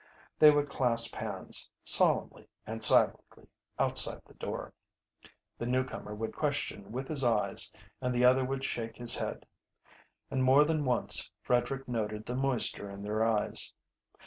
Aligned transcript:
They 0.39 0.49
would 0.49 0.67
clasp 0.67 1.13
hands, 1.13 1.69
solemnly 1.83 2.47
and 2.65 2.83
silently, 2.83 3.45
outside 3.77 4.21
the 4.25 4.33
door. 4.33 4.73
The 5.59 5.67
newcomer 5.67 6.15
would 6.15 6.35
question 6.35 6.91
with 6.91 7.07
his 7.07 7.23
eyes, 7.23 7.71
and 8.01 8.11
the 8.11 8.25
other 8.25 8.43
would 8.43 8.63
shake 8.63 8.97
his 8.97 9.13
head. 9.13 9.45
And 10.31 10.43
more 10.43 10.63
than 10.65 10.85
once 10.85 11.29
Frederick 11.43 11.87
noted 11.87 12.25
the 12.25 12.33
moisture 12.33 12.89
in 12.89 13.03
their 13.03 13.23
eyes. 13.23 13.73